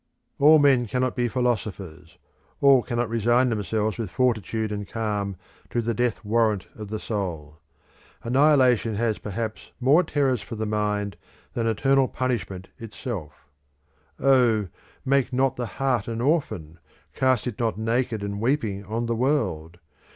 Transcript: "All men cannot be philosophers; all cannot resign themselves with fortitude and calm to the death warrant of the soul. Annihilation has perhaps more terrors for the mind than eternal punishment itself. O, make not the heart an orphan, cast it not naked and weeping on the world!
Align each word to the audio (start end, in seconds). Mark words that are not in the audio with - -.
"All 0.39 0.57
men 0.57 0.87
cannot 0.87 1.15
be 1.15 1.27
philosophers; 1.27 2.17
all 2.59 2.81
cannot 2.81 3.07
resign 3.07 3.49
themselves 3.49 3.99
with 3.99 4.09
fortitude 4.09 4.71
and 4.71 4.87
calm 4.87 5.35
to 5.69 5.79
the 5.79 5.93
death 5.93 6.25
warrant 6.25 6.65
of 6.73 6.87
the 6.87 6.99
soul. 6.99 7.59
Annihilation 8.23 8.95
has 8.95 9.19
perhaps 9.19 9.69
more 9.79 10.01
terrors 10.03 10.41
for 10.41 10.55
the 10.55 10.65
mind 10.65 11.17
than 11.53 11.67
eternal 11.67 12.07
punishment 12.07 12.69
itself. 12.79 13.45
O, 14.19 14.69
make 15.05 15.31
not 15.31 15.55
the 15.55 15.67
heart 15.77 16.07
an 16.07 16.19
orphan, 16.19 16.79
cast 17.13 17.45
it 17.45 17.59
not 17.59 17.77
naked 17.77 18.23
and 18.23 18.41
weeping 18.41 18.83
on 18.83 19.05
the 19.05 19.13
world! 19.15 19.77